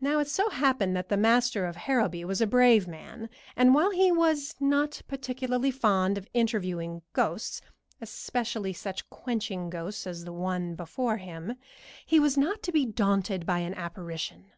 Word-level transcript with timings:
Now 0.00 0.18
it 0.18 0.26
so 0.26 0.50
happened 0.50 0.96
that 0.96 1.08
the 1.08 1.16
master 1.16 1.66
of 1.66 1.76
Harrowby 1.76 2.24
was 2.24 2.40
a 2.40 2.48
brave 2.48 2.88
man, 2.88 3.30
and 3.54 3.72
while 3.76 3.92
he 3.92 4.10
was 4.10 4.56
not 4.58 5.00
particularly 5.06 5.70
fond 5.70 6.18
of 6.18 6.26
interviewing 6.34 7.02
ghosts, 7.12 7.60
especially 8.00 8.72
such 8.72 9.08
quenching 9.08 9.70
ghosts 9.70 10.04
as 10.04 10.24
the 10.24 10.32
one 10.32 10.74
before 10.74 11.18
him, 11.18 11.54
he 12.04 12.18
was 12.18 12.36
not 12.36 12.60
to 12.64 12.72
be 12.72 12.84
daunted 12.84 13.46
by 13.46 13.60
an 13.60 13.74
apparition. 13.74 14.50